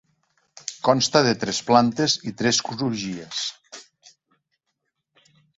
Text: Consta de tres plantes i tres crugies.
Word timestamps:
Consta 0.87 1.21
de 1.27 1.33
tres 1.43 1.59
plantes 1.67 2.17
i 2.31 2.35
tres 2.41 2.63
crugies. 2.71 3.45